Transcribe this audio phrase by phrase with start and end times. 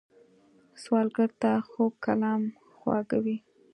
[0.81, 2.41] سوالګر ته خوږ کلام
[2.77, 3.37] خواږه وي